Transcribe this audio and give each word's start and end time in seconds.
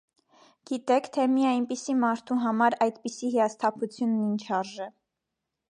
Գիտեք, 0.69 1.09
թե 1.17 1.25
մի 1.33 1.43
այնպիսի 1.49 1.95
մարդու 2.05 2.39
համար 2.45 2.77
այդպիսի 2.87 3.33
հիասթափությունն 3.35 4.27
ինչ 4.31 4.53
արժե… 4.63 4.91